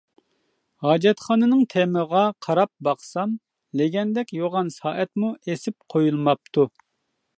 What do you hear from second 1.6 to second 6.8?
تېمىغا قاراپ باقسام لېگەندەك يوغان سائەتمۇ ئېسىپ قويۇلماپتۇ.